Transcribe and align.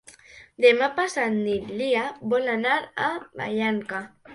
Demà 0.65 0.87
passat 1.01 1.37
na 1.37 1.59
Lia 1.83 2.09
vol 2.35 2.53
anar 2.59 2.83
a 3.09 3.15
Vallanca. 3.41 4.07